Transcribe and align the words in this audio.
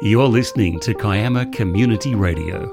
You're 0.00 0.28
listening 0.28 0.78
to 0.80 0.94
Kiama 0.94 1.46
Community 1.46 2.14
Radio. 2.14 2.72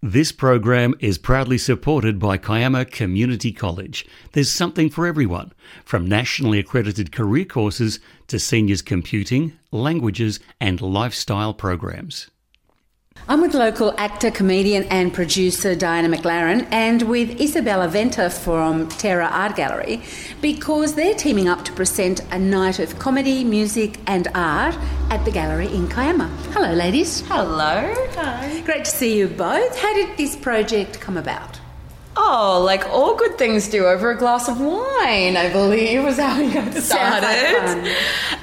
This 0.00 0.30
program 0.30 0.94
is 1.00 1.18
proudly 1.18 1.58
supported 1.58 2.20
by 2.20 2.38
Kiama 2.38 2.84
Community 2.84 3.50
College. 3.50 4.06
There's 4.30 4.52
something 4.52 4.90
for 4.90 5.08
everyone, 5.08 5.52
from 5.84 6.06
nationally 6.06 6.60
accredited 6.60 7.10
career 7.10 7.44
courses 7.44 7.98
to 8.28 8.38
seniors 8.38 8.80
computing, 8.80 9.58
languages, 9.72 10.38
and 10.60 10.80
lifestyle 10.80 11.52
programs. 11.52 12.30
I'm 13.26 13.40
with 13.40 13.54
local 13.54 13.94
actor, 13.96 14.30
comedian, 14.30 14.84
and 14.84 15.12
producer 15.12 15.74
Diana 15.74 16.14
McLaren 16.14 16.68
and 16.70 17.00
with 17.02 17.40
Isabella 17.40 17.88
Venter 17.88 18.28
from 18.28 18.86
Terra 18.88 19.28
Art 19.32 19.56
Gallery 19.56 20.02
because 20.42 20.94
they're 20.94 21.14
teaming 21.14 21.48
up 21.48 21.64
to 21.64 21.72
present 21.72 22.20
a 22.32 22.38
night 22.38 22.78
of 22.80 22.98
comedy, 22.98 23.42
music, 23.42 23.98
and 24.06 24.28
art 24.34 24.76
at 25.10 25.24
the 25.24 25.30
gallery 25.30 25.74
in 25.74 25.88
Kiama. 25.88 26.28
Hello, 26.52 26.74
ladies. 26.74 27.22
Hello. 27.22 27.94
Hi. 28.16 28.60
Great 28.66 28.84
to 28.84 28.90
see 28.90 29.16
you 29.16 29.28
both. 29.28 29.78
How 29.78 29.94
did 29.94 30.18
this 30.18 30.36
project 30.36 31.00
come 31.00 31.16
about? 31.16 31.60
Oh, 32.16 32.62
like 32.64 32.88
all 32.90 33.16
good 33.16 33.36
things 33.38 33.68
do 33.68 33.86
over 33.86 34.10
a 34.10 34.16
glass 34.16 34.48
of 34.48 34.60
wine, 34.60 35.36
I 35.36 35.50
believe, 35.52 36.04
was 36.04 36.18
how 36.18 36.40
we 36.40 36.52
got 36.52 36.72
started. 36.74 37.92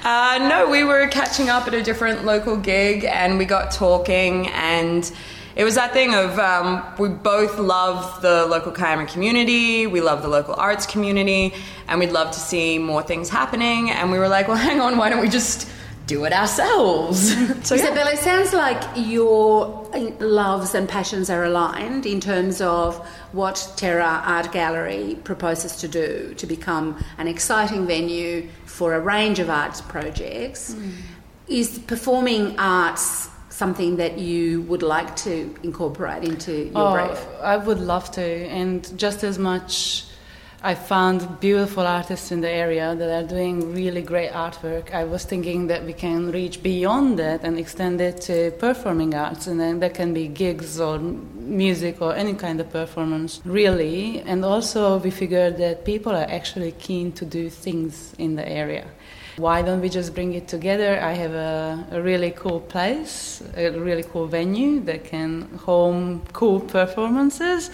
Uh, 0.03 0.38
no, 0.49 0.70
we 0.70 0.84
were 0.84 1.07
catching 1.07 1.49
up 1.49 1.67
at 1.67 1.73
a 1.73 1.81
different 1.81 2.26
local 2.26 2.57
gig 2.57 3.05
and 3.05 3.38
we 3.38 3.45
got 3.45 3.71
talking, 3.71 4.48
and 4.49 5.09
it 5.55 5.63
was 5.63 5.76
that 5.76 5.93
thing 5.93 6.13
of 6.13 6.38
um, 6.39 6.84
we 6.98 7.09
both 7.09 7.59
love 7.59 8.21
the 8.21 8.45
local 8.45 8.71
Kiama 8.71 9.05
community, 9.05 9.88
we 9.88 10.01
love 10.01 10.21
the 10.21 10.27
local 10.27 10.55
arts 10.55 10.85
community, 10.85 11.53
and 11.88 11.99
we'd 11.99 12.12
love 12.12 12.31
to 12.31 12.40
see 12.40 12.77
more 12.77 13.03
things 13.03 13.29
happening. 13.29 13.90
And 13.90 14.12
we 14.12 14.20
were 14.20 14.29
like, 14.29 14.48
well, 14.48 14.57
hang 14.70 14.81
on, 14.81 14.98
why 14.98 15.09
don't 15.09 15.21
we 15.21 15.29
just 15.29 15.70
do 16.07 16.26
it 16.26 16.34
ourselves. 16.34 17.31
so, 17.67 17.76
Isabella, 17.76 18.12
it 18.12 18.20
sounds 18.20 18.53
like 18.53 18.81
your 18.96 19.80
loves 20.20 20.75
and 20.75 20.87
passions 20.87 21.29
are 21.29 21.43
aligned 21.43 22.05
in 22.05 22.20
terms 22.20 22.61
of 22.61 22.97
what 23.31 23.71
Terra 23.75 24.21
Art 24.25 24.51
Gallery 24.51 25.17
proposes 25.23 25.75
to 25.77 25.87
do 25.87 26.34
to 26.35 26.45
become 26.45 27.03
an 27.17 27.27
exciting 27.27 27.87
venue 27.87 28.47
for 28.65 28.93
a 28.93 28.99
range 28.99 29.39
of 29.39 29.49
arts 29.49 29.81
projects. 29.81 30.73
Mm. 30.73 30.91
Is 31.47 31.79
performing 31.79 32.57
arts 32.59 33.29
something 33.49 33.97
that 33.97 34.17
you 34.17 34.62
would 34.63 34.81
like 34.81 35.15
to 35.17 35.53
incorporate 35.63 36.23
into 36.23 36.65
your 36.65 36.71
oh, 36.75 37.07
brief? 37.07 37.25
I 37.41 37.57
would 37.57 37.79
love 37.79 38.09
to, 38.12 38.21
and 38.21 38.97
just 38.97 39.23
as 39.23 39.37
much 39.37 40.05
I 40.63 40.76
found 40.76 41.40
beautiful 41.40 41.87
artists 41.87 42.31
in 42.31 42.41
the 42.41 42.49
area 42.49 42.93
that 42.95 43.09
are 43.09 43.27
doing 43.27 43.73
really 43.73 44.04
great 44.04 44.29
artwork. 44.29 44.93
I 44.93 45.05
was 45.05 45.23
thinking 45.23 45.65
that 45.68 45.84
we 45.84 45.93
can 45.93 46.31
reach 46.31 46.62
beyond 46.62 47.18
that 47.18 47.43
and 47.43 47.57
extend 47.57 47.99
it 47.99 48.21
to 48.21 48.51
performing 48.59 49.15
arts, 49.15 49.48
and 49.48 49.59
then 49.59 49.79
that 49.79 49.95
can 49.95 50.13
be 50.13 50.27
gigs 50.27 50.79
or 50.79 50.99
music 50.99 51.99
or 51.99 52.13
any 52.13 52.35
kind 52.35 52.62
of 52.62 52.70
performance, 52.70 53.41
really. 53.43 54.20
And 54.20 54.45
also, 54.45 54.99
we 54.99 55.09
figured 55.09 55.57
that 55.57 55.84
people 55.84 56.12
are 56.12 56.29
actually 56.29 56.73
keen 56.73 57.12
to 57.13 57.25
do 57.25 57.49
things 57.49 58.13
in 58.20 58.35
the 58.35 58.48
area. 58.48 58.85
Why 59.37 59.63
don't 59.63 59.81
we 59.81 59.90
just 59.90 60.13
bring 60.13 60.34
it 60.34 60.48
together? 60.48 60.99
I 61.01 61.13
have 61.13 61.34
a, 61.34 61.87
a 61.90 62.01
really 62.03 62.29
cool 62.29 62.59
place, 62.59 63.41
a 63.57 63.71
really 63.71 64.03
cool 64.03 64.28
venue 64.28 64.79
that 64.81 65.06
can 65.06 65.50
home 65.66 66.22
cool 66.34 66.59
performances 66.59 67.72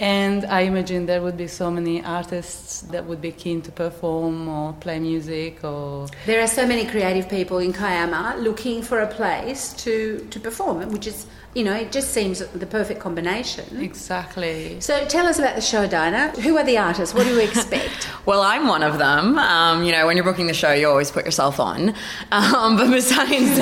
and 0.00 0.46
I 0.46 0.62
imagine 0.62 1.04
there 1.04 1.20
would 1.20 1.36
be 1.36 1.46
so 1.46 1.70
many 1.70 2.02
artists 2.02 2.80
that 2.92 3.04
would 3.04 3.20
be 3.20 3.32
keen 3.32 3.60
to 3.62 3.70
perform 3.70 4.48
or 4.48 4.72
play 4.72 4.98
music 4.98 5.62
or. 5.62 6.08
There 6.24 6.42
are 6.42 6.46
so 6.46 6.66
many 6.66 6.86
creative 6.86 7.28
people 7.28 7.58
in 7.58 7.74
Kiama 7.74 8.36
looking 8.38 8.82
for 8.82 9.00
a 9.00 9.06
place 9.06 9.74
to, 9.84 10.26
to 10.30 10.40
perform, 10.40 10.90
which 10.90 11.06
is 11.06 11.26
you 11.54 11.64
know, 11.64 11.74
it 11.74 11.90
just 11.90 12.12
seems 12.12 12.38
the 12.38 12.66
perfect 12.66 13.00
combination. 13.00 13.82
Exactly. 13.82 14.80
So 14.80 15.04
tell 15.06 15.26
us 15.26 15.40
about 15.40 15.56
the 15.56 15.60
show, 15.60 15.88
Dinah. 15.88 16.28
Who 16.42 16.56
are 16.56 16.62
the 16.62 16.78
artists? 16.78 17.12
What 17.12 17.26
do 17.26 17.34
you 17.34 17.40
expect? 17.40 18.08
well, 18.26 18.42
I'm 18.42 18.68
one 18.68 18.84
of 18.84 18.98
them. 18.98 19.36
Um, 19.36 19.82
you 19.82 19.90
know, 19.90 20.06
when 20.06 20.16
you're 20.16 20.24
booking 20.24 20.46
the 20.46 20.54
show, 20.54 20.72
you 20.72 20.88
always 20.88 21.10
put 21.10 21.24
yourself 21.24 21.58
on. 21.58 21.88
Um, 22.30 22.76
but 22.76 22.92
besides, 22.92 23.30
besides 23.32 23.56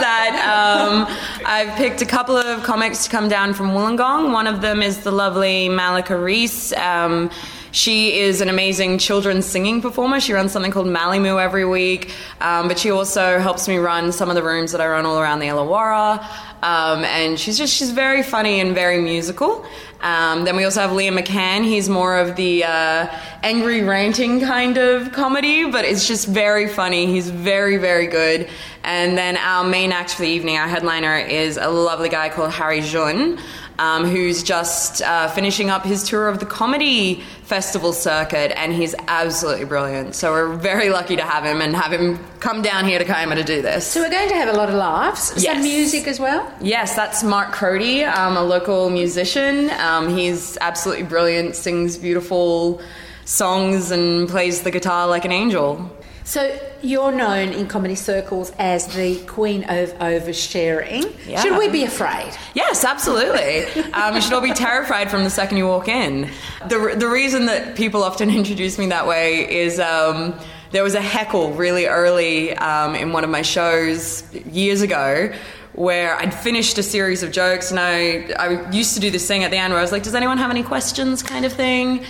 that, 0.00 0.32
um, 0.48 1.06
I've 1.48 1.76
picked 1.76 2.02
a 2.02 2.06
couple 2.06 2.36
of 2.36 2.64
comics 2.64 3.04
to 3.04 3.10
come 3.10 3.28
down 3.28 3.54
from 3.54 3.68
Wollongong. 3.68 4.32
One 4.32 4.48
of 4.48 4.62
them 4.62 4.82
is 4.82 5.04
the 5.04 5.12
lovely 5.12 5.68
Malika 5.68 6.18
Reese. 6.18 6.72
Um, 6.72 7.30
she 7.70 8.18
is 8.18 8.40
an 8.40 8.48
amazing 8.48 8.98
children's 8.98 9.46
singing 9.46 9.80
performer. 9.80 10.18
She 10.18 10.32
runs 10.32 10.50
something 10.50 10.72
called 10.72 10.88
Malimu 10.88 11.40
every 11.40 11.64
week, 11.64 12.10
um, 12.40 12.66
but 12.66 12.80
she 12.80 12.90
also 12.90 13.38
helps 13.38 13.68
me 13.68 13.76
run 13.76 14.10
some 14.10 14.28
of 14.28 14.34
the 14.34 14.42
rooms 14.42 14.72
that 14.72 14.80
I 14.80 14.88
run 14.88 15.06
all 15.06 15.20
around 15.20 15.38
the 15.38 15.46
Illawarra. 15.46 16.18
Um, 16.64 17.04
and 17.04 17.38
she's 17.38 17.56
just 17.56 17.72
she's 17.72 17.92
very 17.92 18.24
funny 18.24 18.58
and 18.58 18.74
very 18.74 19.00
musical. 19.00 19.64
Um, 20.00 20.44
then 20.44 20.56
we 20.56 20.64
also 20.64 20.80
have 20.80 20.90
Liam 20.90 21.18
McCann. 21.18 21.64
He's 21.64 21.88
more 21.88 22.16
of 22.16 22.34
the 22.36 22.64
uh, 22.64 23.06
angry 23.42 23.82
ranting 23.82 24.40
kind 24.40 24.78
of 24.78 25.12
comedy, 25.12 25.70
but 25.70 25.84
it's 25.84 26.08
just 26.08 26.26
very 26.26 26.68
funny. 26.68 27.06
He's 27.06 27.30
very 27.30 27.76
very 27.76 28.06
good. 28.08 28.48
And 28.86 29.18
then 29.18 29.36
our 29.36 29.64
main 29.64 29.92
act 29.92 30.14
for 30.14 30.22
the 30.22 30.28
evening, 30.28 30.56
our 30.56 30.68
headliner, 30.68 31.16
is 31.16 31.58
a 31.58 31.68
lovely 31.68 32.08
guy 32.08 32.30
called 32.30 32.52
Harry 32.52 32.80
Jun 32.80 33.38
um, 33.78 34.04
who's 34.04 34.42
just 34.42 35.02
uh, 35.02 35.28
finishing 35.28 35.70
up 35.70 35.84
his 35.84 36.02
tour 36.02 36.28
of 36.28 36.38
the 36.38 36.46
comedy 36.46 37.22
festival 37.42 37.92
circuit, 37.92 38.56
and 38.58 38.72
he's 38.72 38.94
absolutely 39.06 39.64
brilliant. 39.64 40.14
So 40.14 40.32
we're 40.32 40.56
very 40.56 40.90
lucky 40.90 41.16
to 41.16 41.22
have 41.22 41.44
him 41.44 41.60
and 41.60 41.76
have 41.76 41.92
him 41.92 42.18
come 42.40 42.62
down 42.62 42.86
here 42.86 42.98
to 42.98 43.04
Kiama 43.04 43.34
to 43.36 43.44
do 43.44 43.62
this. 43.62 43.86
So 43.86 44.00
we're 44.00 44.10
going 44.10 44.28
to 44.30 44.34
have 44.34 44.48
a 44.48 44.56
lot 44.56 44.68
of 44.68 44.74
laughs, 44.74 45.34
yes. 45.36 45.56
some 45.56 45.62
music 45.62 46.06
as 46.06 46.18
well. 46.18 46.50
Yes, 46.60 46.96
that's 46.96 47.22
Mark 47.22 47.54
Crody, 47.54 48.04
um, 48.04 48.36
a 48.36 48.42
local 48.42 48.90
musician. 48.90 49.70
Um, 49.70 50.08
he's 50.08 50.56
absolutely 50.60 51.04
brilliant, 51.04 51.54
sings 51.56 51.98
beautiful 51.98 52.80
songs, 53.24 53.90
and 53.90 54.28
plays 54.28 54.62
the 54.62 54.70
guitar 54.70 55.06
like 55.06 55.24
an 55.24 55.32
angel. 55.32 55.90
So 56.26 56.58
you're 56.82 57.12
known 57.12 57.52
in 57.52 57.68
comedy 57.68 57.94
circles 57.94 58.50
as 58.58 58.88
the 58.88 59.16
queen 59.26 59.62
of 59.62 59.94
oversharing. 60.00 61.14
Yeah. 61.24 61.40
Should 61.40 61.56
we 61.56 61.68
be 61.68 61.84
afraid? 61.84 62.36
Yes, 62.52 62.84
absolutely. 62.84 63.64
um, 63.92 64.16
you 64.16 64.20
should 64.20 64.32
all 64.32 64.40
be 64.40 64.52
terrified 64.52 65.08
from 65.08 65.22
the 65.22 65.30
second 65.30 65.56
you 65.56 65.68
walk 65.68 65.86
in. 65.86 66.28
The, 66.68 66.96
the 66.98 67.06
reason 67.06 67.46
that 67.46 67.76
people 67.76 68.02
often 68.02 68.28
introduce 68.42 68.76
me 68.76 68.86
that 68.86 69.06
way 69.06 69.48
is. 69.48 69.80
Um, 69.80 70.34
there 70.72 70.82
was 70.82 70.96
a 70.96 71.00
heckle 71.00 71.52
really 71.52 71.86
early 71.86 72.52
um, 72.56 72.96
in 72.96 73.12
one 73.12 73.22
of 73.22 73.30
my 73.30 73.42
shows 73.42 74.24
years 74.46 74.82
ago 74.82 75.32
where 75.74 76.16
I'd 76.16 76.34
finished 76.34 76.76
a 76.76 76.82
series 76.82 77.22
of 77.22 77.30
jokes 77.30 77.70
and 77.70 77.78
I, 77.78 78.32
I 78.36 78.70
used 78.72 78.94
to 78.94 79.00
do 79.00 79.10
this 79.10 79.28
thing 79.28 79.44
at 79.44 79.52
the 79.52 79.58
end 79.58 79.72
where 79.72 79.78
I 79.78 79.82
was 79.82 79.92
like, 79.92 80.02
does 80.02 80.16
anyone 80.16 80.38
have 80.38 80.50
any 80.50 80.64
questions 80.64 81.22
kind 81.22 81.44
of 81.44 81.52
thing? 81.52 82.04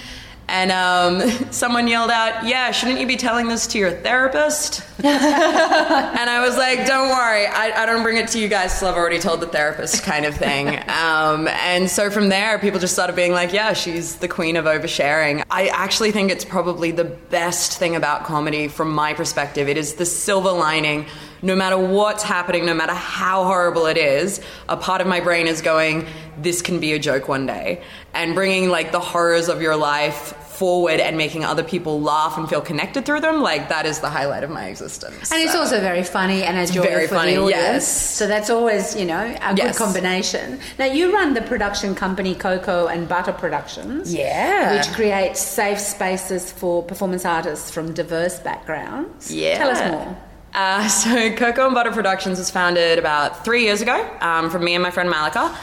And 0.57 0.73
um, 0.73 1.31
someone 1.51 1.87
yelled 1.87 2.11
out, 2.11 2.47
Yeah, 2.47 2.71
shouldn't 2.71 2.99
you 2.99 3.07
be 3.07 3.17
telling 3.17 3.49
this 3.49 3.67
to 3.69 3.79
your 3.79 3.91
therapist? 3.91 4.83
and 5.05 6.31
I 6.31 6.43
was 6.47 6.57
like, 6.57 6.87
Don't 6.87 7.11
worry, 7.11 7.47
I, 7.47 7.83
I, 7.83 7.87
don't 7.87 8.03
bring 8.03 8.17
it 8.17 8.29
to 8.29 8.39
you 8.39 8.49
guys 8.49 8.79
till 8.79 8.89
I've 8.89 8.97
already 8.97 9.19
told 9.19 9.41
the 9.41 9.49
therapist, 9.49 10.03
kind 10.03 10.25
of 10.25 10.35
thing. 10.35 10.83
Um, 10.97 11.47
and 11.49 11.91
so 11.91 12.11
from 12.11 12.31
there, 12.31 12.59
people 12.59 12.81
just 12.81 12.95
started 12.95 13.15
being 13.15 13.33
like, 13.33 13.53
Yeah, 13.53 13.75
she's 13.75 14.17
the 14.17 14.29
queen 14.29 14.57
of 14.57 14.65
oversharing. 14.65 15.45
I 15.51 15.67
actually 15.69 16.11
think 16.11 16.31
it's 16.31 16.45
probably 16.45 16.91
the 16.91 17.05
best 17.05 17.79
thing 17.79 17.95
about 17.95 18.25
comedy 18.25 18.69
from 18.69 18.91
my 18.93 19.13
perspective. 19.13 19.69
It 19.69 19.77
is 19.77 19.95
the 19.95 20.07
silver 20.07 20.53
lining 20.53 21.07
no 21.43 21.55
matter 21.55 21.79
what's 21.79 22.23
happening, 22.23 22.65
no 22.65 22.75
matter 22.75 22.95
how 22.95 23.45
horrible 23.45 23.87
it 23.87 23.99
is, 23.99 24.41
a 24.69 24.77
part 24.77 25.01
of 25.01 25.07
my 25.07 25.21
brain 25.21 25.47
is 25.47 25.61
going, 25.61 26.07
this 26.39 26.63
can 26.63 26.81
be 26.81 26.93
a 26.95 26.99
joke 26.99 27.29
one 27.29 27.47
day. 27.47 27.83
And 28.15 28.35
bringing 28.35 28.71
like 28.71 28.91
the 28.91 29.01
horrors 29.01 29.49
of 29.49 29.61
your 29.61 29.77
life 29.77 30.35
forward 30.57 31.01
and 31.01 31.17
making 31.17 31.45
other 31.45 31.63
people 31.63 32.01
laugh 32.01 32.37
and 32.37 32.49
feel 32.49 32.61
connected 32.61 33.05
through 33.05 33.21
them, 33.21 33.43
like 33.43 33.69
that 33.69 33.87
is 33.87 34.01
the 34.01 34.09
highlight 34.11 34.43
of 34.43 34.51
my 34.51 34.67
existence. 34.67 35.31
And 35.31 35.43
it's 35.43 35.55
also 35.55 35.81
very 35.81 36.03
funny 36.03 36.43
and 36.43 36.57
a 36.57 36.67
joy 36.73 36.83
very 36.83 37.07
for 37.07 37.17
funny, 37.17 37.35
the 37.35 37.43
audience. 37.43 37.63
Yes. 37.63 38.17
So 38.17 38.27
that's 38.27 38.51
always, 38.51 38.97
you 38.97 39.05
know, 39.05 39.21
a 39.21 39.55
yes. 39.55 39.57
good 39.57 39.85
combination. 39.85 40.59
Now 40.79 40.87
you 40.87 41.13
run 41.13 41.35
the 41.35 41.43
production 41.43 41.95
company 41.95 42.35
Cocoa 42.35 42.87
and 42.89 43.09
Butter 43.09 43.33
Productions. 43.33 44.15
Yeah. 44.15 44.77
Which 44.77 44.93
creates 44.95 45.41
safe 45.41 45.79
spaces 45.79 46.51
for 46.51 46.83
performance 46.83 47.25
artists 47.25 47.71
from 47.71 47.93
diverse 47.93 48.39
backgrounds. 48.41 49.33
Yeah. 49.33 49.59
Tell 49.59 49.71
us 49.71 49.91
more. 49.91 50.17
Uh, 50.55 50.89
so 51.03 51.35
Cocoa 51.35 51.67
and 51.67 51.75
Butter 51.75 51.93
Productions 51.93 52.39
was 52.39 52.51
founded 52.51 52.99
about 52.99 53.45
three 53.45 53.65
years 53.65 53.83
ago 53.83 54.11
um, 54.21 54.51
from 54.51 54.65
me 54.65 54.75
and 54.75 54.83
my 54.83 54.91
friend 54.91 55.11
Malika. 55.11 55.57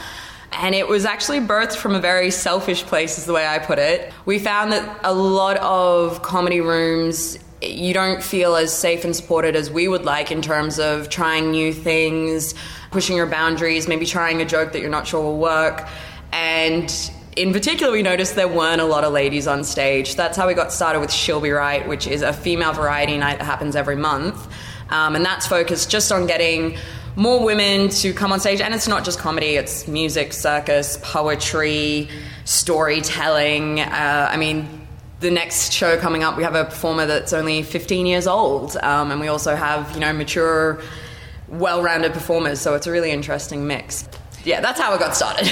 And 0.60 0.76
it 0.76 0.88
was 0.88 1.06
actually 1.06 1.40
birthed 1.40 1.76
from 1.76 1.96
a 1.96 2.00
very 2.00 2.32
selfish 2.32 2.84
place, 2.84 3.18
is 3.18 3.26
the 3.26 3.34
way 3.34 3.48
I 3.48 3.60
put 3.60 3.80
it. 3.80 4.14
We 4.26 4.40
found 4.40 4.72
that 4.72 5.00
a 5.04 5.14
lot 5.14 5.58
of 5.58 6.22
comedy 6.22 6.62
rooms, 6.62 7.38
you 7.62 7.94
don't 7.94 8.22
feel 8.22 8.56
as 8.56 8.78
safe 8.78 9.04
and 9.04 9.16
supported 9.16 9.56
as 9.56 9.72
we 9.72 9.88
would 9.88 10.06
like 10.06 10.32
in 10.32 10.42
terms 10.42 10.80
of 10.80 11.10
trying 11.10 11.52
new 11.52 11.74
things, 11.74 12.54
pushing 12.92 13.16
your 13.16 13.26
boundaries, 13.26 13.88
maybe 13.88 14.06
trying 14.06 14.42
a 14.42 14.46
joke 14.46 14.74
that 14.74 14.80
you're 14.80 14.90
not 14.90 15.08
sure 15.08 15.22
will 15.24 15.40
work. 15.40 15.88
And 16.32 16.94
in 17.36 17.52
particular, 17.52 17.92
we 17.92 18.04
noticed 18.04 18.36
there 18.36 18.48
weren't 18.48 18.82
a 18.82 18.86
lot 18.86 19.04
of 19.04 19.12
ladies 19.12 19.48
on 19.48 19.64
stage. 19.64 20.16
That's 20.16 20.38
how 20.38 20.48
we 20.48 20.54
got 20.54 20.72
started 20.72 21.00
with 21.00 21.12
She'll 21.12 21.42
Be 21.42 21.52
Right, 21.52 21.88
which 21.88 22.06
is 22.06 22.22
a 22.22 22.32
female 22.32 22.74
variety 22.74 23.18
night 23.18 23.40
that 23.40 23.46
happens 23.46 23.76
every 23.76 23.96
month. 23.96 24.48
um, 24.90 25.16
and 25.16 25.26
that's 25.26 25.48
focused 25.48 25.90
just 25.90 26.12
on 26.12 26.28
getting 26.28 26.78
more 27.16 27.44
women 27.44 27.90
to 27.90 28.14
come 28.14 28.32
on 28.32 28.40
stage. 28.40 28.62
And 28.62 28.74
it's 28.74 28.88
not 28.88 29.06
just 29.06 29.20
comedy; 29.20 29.56
it's 29.56 29.88
music, 29.88 30.34
circus, 30.34 31.00
poetry, 31.02 32.10
storytelling. 32.46 33.80
Uh, 33.80 34.30
I 34.32 34.38
mean. 34.38 34.82
The 35.20 35.32
next 35.32 35.72
show 35.72 35.98
coming 35.98 36.22
up, 36.22 36.36
we 36.36 36.44
have 36.44 36.54
a 36.54 36.66
performer 36.66 37.06
that's 37.06 37.32
only 37.32 37.64
15 37.64 38.06
years 38.06 38.28
old, 38.28 38.76
um, 38.84 39.10
and 39.10 39.22
we 39.22 39.30
also 39.30 39.56
have, 39.56 39.90
you 39.94 40.02
know, 40.02 40.12
mature, 40.12 40.82
well-rounded 41.48 42.12
performers. 42.12 42.60
So 42.60 42.74
it's 42.74 42.88
a 42.88 42.92
really 42.92 43.10
interesting 43.10 43.66
mix 43.66 44.06
yeah, 44.44 44.62
that's 44.62 44.80
how 44.80 44.94
it 44.94 45.00
got 45.00 45.16
started. 45.16 45.48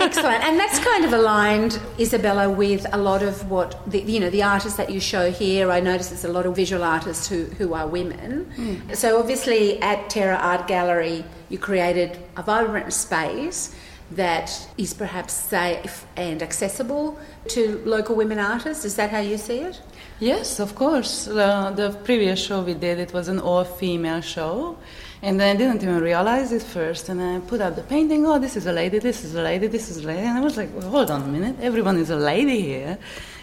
Excellent, 0.00 0.42
and 0.44 0.58
that's 0.58 0.78
kind 0.78 1.04
of 1.04 1.12
aligned, 1.12 1.78
Isabella, 1.98 2.50
with 2.50 2.86
a 2.92 2.98
lot 2.98 3.22
of 3.22 3.48
what 3.50 3.78
the, 3.90 4.00
you 4.00 4.20
know 4.20 4.30
the 4.30 4.42
artists 4.42 4.76
that 4.76 4.90
you 4.90 5.00
show 5.00 5.30
here. 5.30 5.70
I 5.70 5.80
notice 5.80 6.08
there's 6.08 6.24
a 6.24 6.32
lot 6.32 6.46
of 6.46 6.56
visual 6.56 6.82
artists 6.82 7.28
who 7.28 7.44
who 7.44 7.74
are 7.74 7.86
women. 7.86 8.46
Mm. 8.56 8.96
So 8.96 9.18
obviously, 9.18 9.80
at 9.80 10.10
Terra 10.10 10.36
Art 10.36 10.66
Gallery, 10.66 11.24
you 11.48 11.58
created 11.58 12.18
a 12.36 12.42
vibrant 12.42 12.92
space 12.92 13.74
that 14.10 14.68
is 14.76 14.94
perhaps 14.94 15.32
safe 15.32 16.06
and 16.16 16.42
accessible 16.42 17.18
to 17.48 17.82
local 17.84 18.14
women 18.14 18.38
artists. 18.38 18.84
Is 18.84 18.96
that 18.96 19.10
how 19.10 19.20
you 19.20 19.38
see 19.38 19.58
it? 19.58 19.80
Yes, 20.20 20.60
of 20.60 20.74
course. 20.74 21.26
Uh, 21.26 21.72
the 21.74 21.90
previous 22.04 22.40
show 22.44 22.62
we 22.62 22.74
did 22.74 22.98
it 22.98 23.12
was 23.12 23.28
an 23.28 23.40
all-female 23.40 24.20
show 24.20 24.76
and 25.24 25.40
then 25.40 25.56
I 25.56 25.58
didn't 25.58 25.82
even 25.82 26.00
realize 26.00 26.52
it 26.52 26.62
first. 26.62 27.08
And 27.08 27.18
I 27.20 27.40
put 27.40 27.60
up 27.62 27.76
the 27.76 27.82
painting. 27.82 28.26
Oh, 28.26 28.38
this 28.38 28.56
is 28.56 28.66
a 28.66 28.72
lady. 28.72 28.98
This 28.98 29.24
is 29.24 29.34
a 29.34 29.42
lady. 29.42 29.68
This 29.68 29.90
is 29.90 30.04
a 30.04 30.06
lady. 30.06 30.20
And 30.20 30.36
I 30.36 30.42
was 30.42 30.58
like, 30.58 30.68
well, 30.74 30.90
hold 30.90 31.10
on 31.10 31.22
a 31.22 31.26
minute. 31.26 31.56
Everyone 31.62 31.96
is 31.96 32.10
a 32.10 32.16
lady 32.16 32.60
here. 32.60 32.98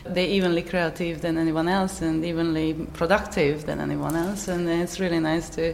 They're 0.05 0.27
evenly 0.27 0.61
creative 0.61 1.21
than 1.21 1.37
anyone 1.37 1.67
else, 1.67 2.01
and 2.01 2.23
evenly 2.23 2.73
productive 2.93 3.65
than 3.65 3.79
anyone 3.79 4.15
else. 4.15 4.47
And 4.47 4.69
it's 4.69 4.99
really 4.99 5.19
nice 5.19 5.49
to 5.51 5.73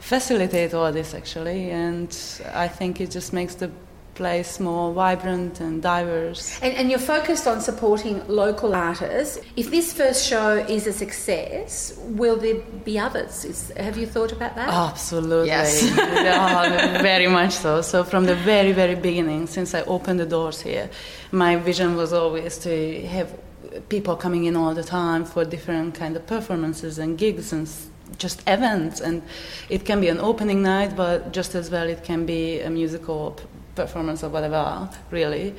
facilitate 0.00 0.74
all 0.74 0.92
this 0.92 1.14
actually. 1.14 1.70
And 1.70 2.14
I 2.52 2.68
think 2.68 3.00
it 3.00 3.10
just 3.10 3.32
makes 3.32 3.54
the 3.54 3.70
place 4.14 4.60
more 4.60 4.92
vibrant 4.92 5.60
and 5.60 5.82
diverse. 5.82 6.58
And, 6.62 6.74
and, 6.74 6.90
you're 6.90 6.98
focused 6.98 7.46
on 7.46 7.60
supporting 7.60 8.26
local 8.28 8.74
artists. 8.74 9.38
If 9.56 9.70
this 9.70 9.92
first 9.92 10.26
show 10.26 10.58
is 10.68 10.86
a 10.86 10.92
success, 10.92 11.98
will 11.98 12.36
there 12.36 12.60
be 12.84 12.98
others? 12.98 13.44
Is, 13.44 13.72
have 13.76 13.96
you 13.96 14.06
thought 14.06 14.32
about 14.32 14.56
that? 14.56 14.68
Absolutely. 14.68 15.48
Yes. 15.48 15.82
oh, 15.92 17.02
very 17.02 17.28
much 17.28 17.52
so. 17.52 17.82
So, 17.82 18.04
from 18.04 18.24
the 18.26 18.34
very, 18.36 18.72
very 18.72 18.94
beginning, 18.94 19.46
since 19.46 19.74
I 19.74 19.82
opened 19.82 20.20
the 20.20 20.26
doors 20.26 20.60
here, 20.60 20.90
my 21.32 21.56
vision 21.56 21.96
was 21.96 22.12
always 22.12 22.58
to 22.58 23.06
have 23.06 23.32
people 23.88 24.16
coming 24.16 24.44
in 24.44 24.56
all 24.56 24.74
the 24.74 24.82
time 24.82 25.24
for 25.24 25.44
different 25.44 25.94
kind 25.94 26.16
of 26.16 26.26
performances 26.26 26.98
and 26.98 27.16
gigs 27.16 27.52
and 27.52 27.68
just 28.18 28.42
events 28.48 29.00
and 29.00 29.22
it 29.68 29.84
can 29.84 30.00
be 30.00 30.08
an 30.08 30.18
opening 30.18 30.62
night 30.62 30.96
but 30.96 31.32
just 31.32 31.54
as 31.54 31.70
well 31.70 31.88
it 31.88 32.02
can 32.02 32.26
be 32.26 32.60
a 32.60 32.68
musical 32.68 33.38
performance 33.74 34.22
or 34.24 34.28
whatever, 34.28 34.88
really. 35.10 35.54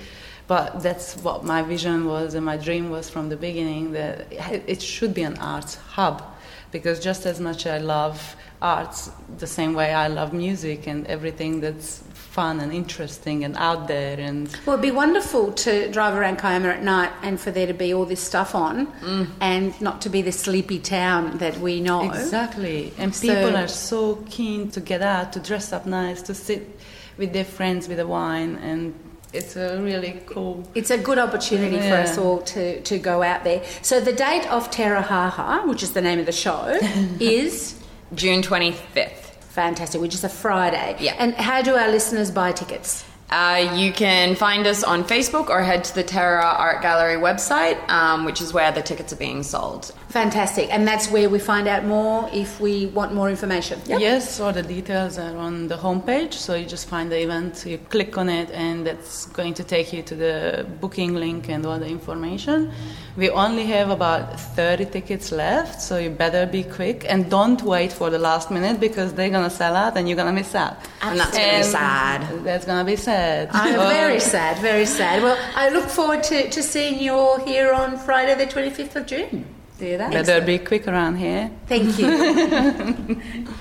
But 0.47 0.83
that's 0.83 1.15
what 1.17 1.43
my 1.43 1.61
vision 1.61 2.05
was 2.05 2.33
and 2.33 2.45
my 2.45 2.57
dream 2.57 2.89
was 2.89 3.09
from 3.09 3.29
the 3.29 3.37
beginning 3.37 3.93
that 3.93 4.27
it 4.31 4.81
should 4.81 5.13
be 5.13 5.23
an 5.23 5.37
arts 5.37 5.75
hub 5.75 6.23
because 6.71 6.99
just 6.99 7.25
as 7.25 7.39
much 7.39 7.67
I 7.67 7.77
love 7.77 8.35
arts 8.61 9.11
the 9.37 9.47
same 9.47 9.73
way 9.73 9.93
I 9.93 10.07
love 10.07 10.33
music 10.33 10.87
and 10.87 11.07
everything 11.07 11.61
that's 11.61 12.03
fun 12.13 12.59
and 12.61 12.71
interesting 12.71 13.43
and 13.43 13.57
out 13.57 13.87
there 13.87 14.17
and 14.19 14.47
well 14.65 14.75
it'd 14.75 14.81
be 14.81 14.91
wonderful 14.91 15.51
to 15.51 15.91
drive 15.91 16.15
around 16.15 16.37
Kiama 16.37 16.69
at 16.69 16.83
night 16.83 17.11
and 17.23 17.39
for 17.39 17.51
there 17.51 17.67
to 17.67 17.73
be 17.73 17.93
all 17.93 18.05
this 18.05 18.21
stuff 18.21 18.55
on 18.55 18.87
mm. 18.87 19.27
and 19.41 19.79
not 19.81 20.01
to 20.01 20.09
be 20.09 20.21
the 20.21 20.31
sleepy 20.31 20.79
town 20.79 21.37
that 21.39 21.57
we 21.57 21.81
know 21.81 22.09
exactly 22.09 22.93
and 22.97 23.13
so, 23.13 23.27
people 23.27 23.57
are 23.57 23.67
so 23.67 24.15
keen 24.29 24.69
to 24.71 24.79
get 24.79 25.01
out 25.01 25.33
to 25.33 25.39
dress 25.39 25.73
up 25.73 25.85
nice 25.85 26.21
to 26.21 26.33
sit 26.33 26.79
with 27.21 27.31
their 27.31 27.45
friends 27.45 27.87
with 27.87 27.99
a 27.99 28.07
wine 28.07 28.55
and 28.57 28.93
it's 29.33 29.55
a 29.55 29.81
really 29.81 30.21
cool. 30.25 30.67
It's 30.75 30.89
a 30.89 30.97
good 30.97 31.17
opportunity 31.17 31.77
yeah. 31.77 31.89
for 31.89 31.95
us 31.95 32.17
all 32.17 32.41
to, 32.41 32.81
to 32.81 32.99
go 32.99 33.23
out 33.23 33.45
there. 33.45 33.63
So 33.81 34.01
the 34.01 34.11
date 34.11 34.45
of 34.51 34.69
Terra 34.69 35.01
Terahaha, 35.01 35.67
which 35.69 35.83
is 35.83 35.93
the 35.93 36.01
name 36.01 36.19
of 36.19 36.25
the 36.25 36.33
show, 36.33 36.77
is 37.21 37.81
June 38.13 38.41
twenty 38.41 38.73
fifth. 38.73 39.29
Fantastic, 39.51 40.01
which 40.01 40.13
is 40.13 40.25
a 40.25 40.29
Friday. 40.29 40.97
Yeah. 40.99 41.15
And 41.17 41.33
how 41.35 41.61
do 41.61 41.75
our 41.75 41.89
listeners 41.89 42.29
buy 42.29 42.51
tickets? 42.51 43.05
Uh, 43.29 43.73
you 43.75 43.93
can 43.93 44.35
find 44.35 44.67
us 44.67 44.83
on 44.83 45.05
Facebook 45.05 45.49
or 45.49 45.61
head 45.61 45.85
to 45.85 45.95
the 45.95 46.03
Terra 46.03 46.43
Art 46.43 46.81
Gallery 46.81 47.15
website, 47.15 47.77
um, 47.89 48.25
which 48.25 48.41
is 48.41 48.51
where 48.51 48.73
the 48.73 48.81
tickets 48.81 49.13
are 49.13 49.17
being 49.17 49.43
sold. 49.43 49.93
Fantastic. 50.11 50.73
And 50.73 50.85
that's 50.85 51.09
where 51.09 51.29
we 51.29 51.39
find 51.39 51.67
out 51.69 51.85
more 51.85 52.29
if 52.33 52.59
we 52.59 52.87
want 52.87 53.13
more 53.13 53.29
information. 53.29 53.79
Yep. 53.85 54.01
Yes, 54.01 54.39
all 54.41 54.51
the 54.51 54.61
details 54.61 55.17
are 55.17 55.37
on 55.37 55.69
the 55.69 55.77
homepage. 55.77 56.33
So 56.33 56.55
you 56.55 56.65
just 56.65 56.89
find 56.89 57.09
the 57.09 57.21
event, 57.21 57.65
you 57.65 57.77
click 57.77 58.17
on 58.17 58.27
it, 58.27 58.51
and 58.51 58.85
that's 58.85 59.27
going 59.27 59.53
to 59.53 59.63
take 59.63 59.93
you 59.93 60.01
to 60.03 60.15
the 60.15 60.67
booking 60.81 61.15
link 61.15 61.47
and 61.47 61.65
all 61.65 61.79
the 61.79 61.87
information. 61.87 62.71
We 63.15 63.29
only 63.29 63.65
have 63.67 63.89
about 63.89 64.37
30 64.37 64.85
tickets 64.85 65.31
left, 65.31 65.81
so 65.81 65.97
you 65.97 66.09
better 66.09 66.45
be 66.45 66.63
quick 66.63 67.05
and 67.07 67.29
don't 67.31 67.61
wait 67.61 67.93
for 67.93 68.09
the 68.09 68.19
last 68.19 68.51
minute 68.51 68.81
because 68.81 69.13
they're 69.13 69.29
going 69.29 69.49
to 69.49 69.55
sell 69.55 69.75
out 69.77 69.95
and 69.95 70.09
you're 70.09 70.17
going 70.17 70.33
to 70.33 70.33
miss 70.33 70.53
out. 70.55 70.75
And 71.01 71.17
that's 71.17 71.37
going 71.37 71.51
to 71.51 71.57
be 71.57 71.63
sad. 71.63 72.43
That's 72.43 72.65
going 72.65 72.85
to 72.85 72.91
be 72.91 72.97
sad. 72.97 73.49
I'm 73.53 73.75
very 73.95 74.19
sad, 74.19 74.57
very 74.57 74.85
sad. 74.85 75.23
Well, 75.23 75.37
I 75.55 75.69
look 75.69 75.87
forward 75.87 76.23
to, 76.23 76.49
to 76.49 76.61
seeing 76.61 76.99
you 76.99 77.13
all 77.13 77.39
here 77.39 77.71
on 77.71 77.97
Friday, 77.97 78.35
the 78.35 78.51
25th 78.51 78.95
of 78.97 79.05
June 79.05 79.45
do 79.81 79.97
that. 79.97 80.11
Better 80.11 80.39
be 80.45 80.59
quick 80.59 80.87
around 80.87 81.17
here. 81.17 81.51
Thank 81.67 81.99
you. 81.99 82.07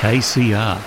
KCR, 0.00 0.80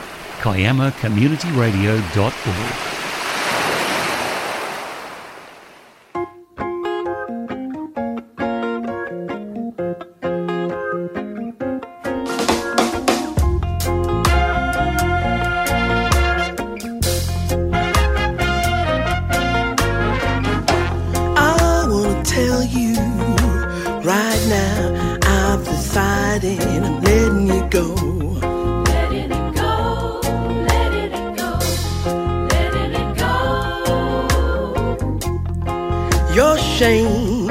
shame 36.64 37.50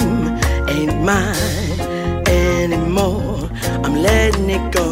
ain't 0.68 0.96
mine 1.02 1.80
anymore. 2.28 3.48
I'm 3.84 3.94
letting 4.02 4.50
it 4.50 4.72
go. 4.72 4.86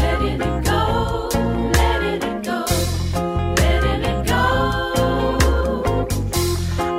Letting 0.00 0.40
it 0.40 0.64
go, 0.64 1.28
letting 1.78 2.22
it 2.22 2.42
go, 2.44 2.64
letting 3.60 4.02
it 4.12 4.26
go. 4.26 4.42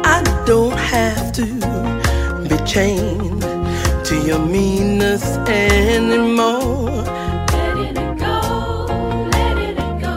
I 0.03 0.17
don't 0.45 0.77
have 0.77 1.31
to 1.33 1.45
be 2.49 2.57
chained 2.65 3.41
to 4.05 4.15
your 4.27 4.39
meanness 4.39 5.23
anymore. 5.47 7.03
Letting 7.53 7.97
it 7.97 8.17
go, 8.17 8.37
letting 9.35 9.77
it 9.77 9.95
go, 10.01 10.15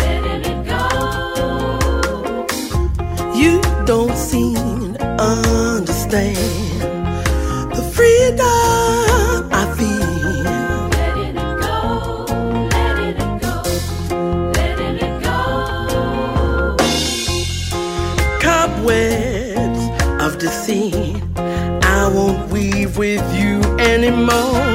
letting 0.00 0.42
it 0.52 0.60
go. 0.72 0.82
You 3.34 3.60
don't 3.86 4.16
seem 4.16 4.73
understand 5.24 6.36
the 7.76 7.82
freedom 7.96 9.48
I 9.52 9.64
feel. 9.78 10.14
Letting 10.98 11.36
it 11.36 11.52
go, 11.64 11.78
letting 12.76 13.16
it 13.26 13.34
go, 13.44 13.56
letting 14.58 14.96
it 15.06 15.14
go. 15.24 15.38
Cobwebs 18.40 19.82
of 20.24 20.32
deceit, 20.38 21.22
I 21.36 22.10
won't 22.14 22.50
weave 22.52 22.98
with 22.98 23.24
you 23.34 23.62
anymore. 23.78 24.73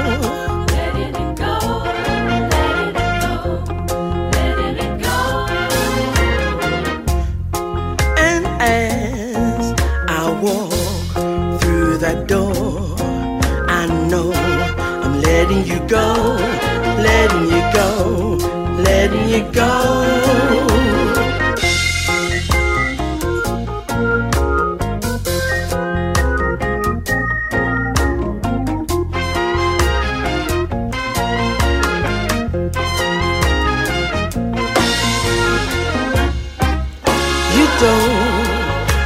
KiamaCommunityRadio.org. 37.80 38.20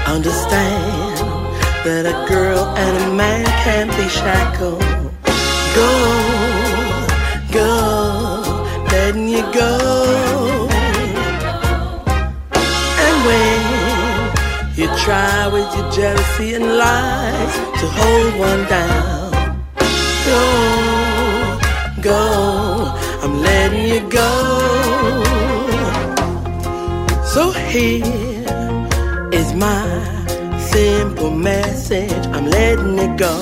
understand 0.07 1.17
that 1.85 2.05
a 2.05 2.27
girl 2.27 2.65
and 2.75 2.97
a 3.03 3.15
man 3.15 3.45
can't 3.63 3.91
be 3.97 4.07
shackled. 4.09 4.81
Go, 5.77 5.91
go, 7.51 7.71
letting 8.91 9.27
you 9.27 9.43
go. 9.53 10.67
And 13.05 13.15
when 13.29 13.59
you 14.79 14.87
try 15.05 15.47
with 15.47 15.69
your 15.77 15.91
jealousy 15.91 16.55
and 16.55 16.77
lies 16.77 17.53
to 17.79 17.85
hold 17.99 18.33
one 18.39 18.63
down, 18.69 19.31
go, 20.29 20.41
go, 22.01 22.21
I'm 23.23 23.35
letting 23.41 23.87
you 23.93 24.01
go. 24.09 24.29
So 27.33 27.51
here 27.51 28.22
my 29.63 30.59
simple 30.59 31.31
message. 31.31 32.25
I'm 32.35 32.45
letting 32.57 32.99
it 33.05 33.13
go. 33.17 33.33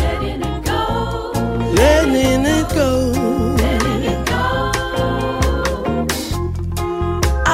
Letting 0.00 0.42
it 0.50 0.64
go. 0.64 0.82
Letting 1.80 2.44
it 2.56 2.66
go. 2.80 2.88
Letting 3.62 4.02
it 4.12 4.20
go. 4.32 4.44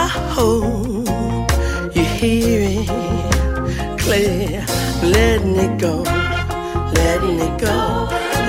I 0.05 0.07
hope 0.37 1.51
you 1.97 2.05
hear 2.21 2.61
it 2.81 2.89
clear. 4.05 4.65
Letting 5.17 5.57
it 5.65 5.75
go. 5.79 5.95
Letting 6.99 7.39
it 7.47 7.55
go. 7.67 7.77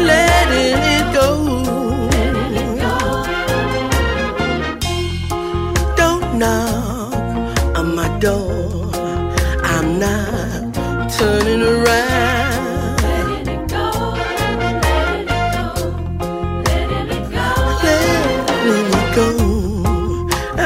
Letting 0.10 0.82
it 0.94 0.94
go. 0.94 0.99
Turning 11.20 11.62
around. 11.62 13.02
Letting 13.04 13.48
it 13.56 13.68
go. 13.68 13.86
Letting 14.16 14.62
it 14.70 14.78
go. 15.58 15.68
Letting 16.66 17.10
it 17.18 17.26
go. 17.36 17.50
Letting 17.86 18.92
it 19.00 19.10
go. 19.20 19.30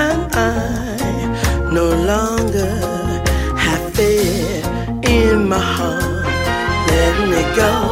And 0.02 0.22
I 0.36 1.70
no 1.72 1.88
longer 2.12 2.76
have 3.58 3.84
fear 3.96 4.62
in 5.04 5.50
my 5.50 5.58
heart. 5.58 6.26
Letting 6.88 7.34
it 7.42 7.50
go. 7.56 7.83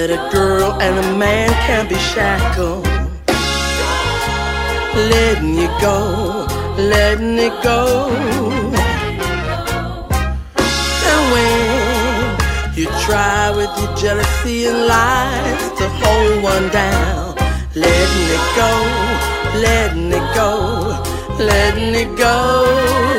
That 0.00 0.10
a 0.16 0.32
girl 0.32 0.80
and 0.80 0.96
a 0.98 1.18
man 1.18 1.50
can't 1.66 1.86
be 1.86 1.94
shackled. 1.96 2.86
Letting 5.12 5.54
you 5.60 5.68
go, 5.78 6.46
letting 6.78 7.36
it 7.36 7.52
go. 7.62 8.08
And 11.10 11.22
when 11.34 12.74
you 12.78 12.86
try 13.04 13.50
with 13.50 13.72
your 13.78 13.94
jealousy 13.94 14.64
and 14.68 14.86
lies 14.86 15.62
to 15.78 15.86
hold 16.00 16.44
one 16.44 16.70
down, 16.70 17.36
letting 17.74 18.28
it 18.38 18.46
go, 18.56 18.72
letting 19.60 20.08
it 20.18 20.26
go, 20.34 20.50
letting 21.38 21.94
it 21.94 22.16
go. 22.16 23.09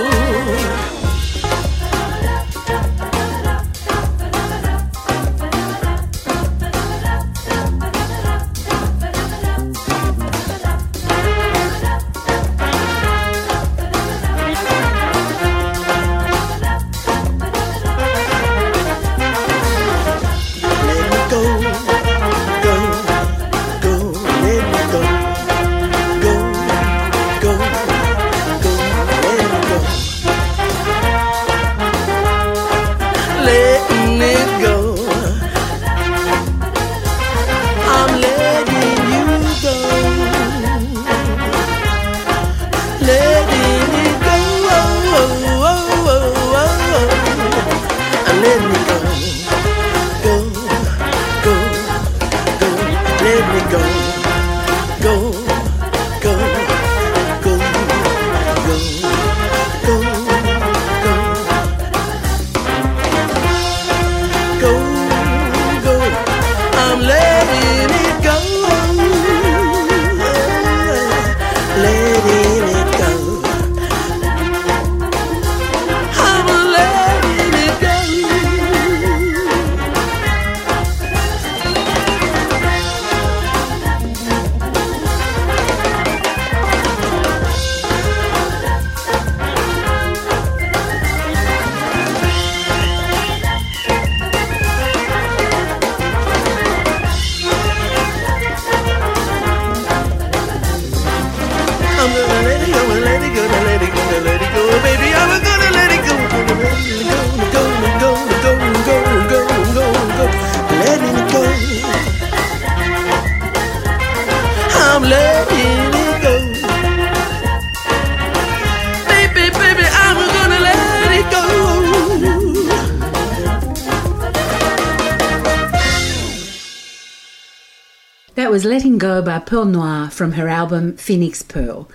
Go 129.02 129.20
by 129.24 129.40
Pearl 129.40 129.66
Noir 129.66 130.12
from 130.12 130.34
her 130.34 130.48
album 130.48 130.96
Phoenix 130.96 131.42
Pearl. 131.42 131.90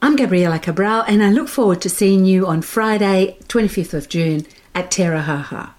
I'm 0.00 0.16
Gabriela 0.16 0.58
Cabral 0.58 1.04
and 1.06 1.22
I 1.22 1.30
look 1.30 1.48
forward 1.48 1.82
to 1.82 1.90
seeing 1.90 2.24
you 2.24 2.46
on 2.46 2.62
Friday, 2.62 3.36
25th 3.48 3.92
of 3.92 4.08
June 4.08 4.46
at 4.74 4.90
Terra 4.90 5.20
Haha. 5.20 5.72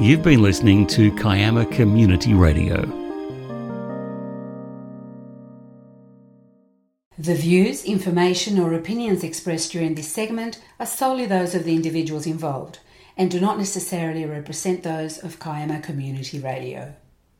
You've 0.00 0.22
been 0.22 0.42
listening 0.42 0.86
to 0.86 1.10
Kiama 1.16 1.66
Community 1.72 2.34
Radio. 2.34 2.82
The 7.18 7.34
views, 7.34 7.84
information, 7.84 8.60
or 8.60 8.74
opinions 8.74 9.24
expressed 9.24 9.72
during 9.72 9.96
this 9.96 10.12
segment 10.12 10.62
are 10.78 10.86
solely 10.86 11.26
those 11.26 11.56
of 11.56 11.64
the 11.64 11.74
individuals 11.74 12.28
involved 12.28 12.78
and 13.16 13.28
do 13.28 13.40
not 13.40 13.58
necessarily 13.58 14.24
represent 14.24 14.84
those 14.84 15.18
of 15.18 15.40
Kiama 15.40 15.80
Community 15.80 16.38
Radio. 16.38 16.94